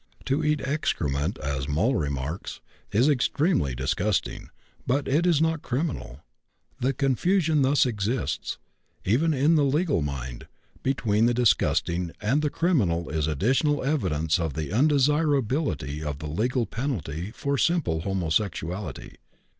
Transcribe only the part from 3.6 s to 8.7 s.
disgusting, but it is not criminal. The confusion which thus exists,